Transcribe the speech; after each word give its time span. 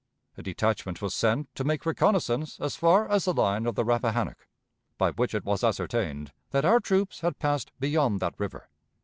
A 0.35 0.41
detachment 0.41 0.99
was 0.99 1.13
sent 1.13 1.53
to 1.53 1.63
make 1.63 1.85
reconnaissance 1.85 2.59
as 2.59 2.75
far 2.75 3.07
as 3.07 3.25
the 3.25 3.35
line 3.35 3.67
of 3.67 3.75
the 3.75 3.85
Rappahannock, 3.85 4.47
by 4.97 5.11
which 5.11 5.35
it 5.35 5.45
was 5.45 5.63
ascertained 5.63 6.31
that 6.49 6.65
our 6.65 6.79
troops 6.79 7.19
had 7.19 7.37
passed 7.37 7.71
beyond 7.79 8.19
that 8.19 8.33
river. 8.39 8.67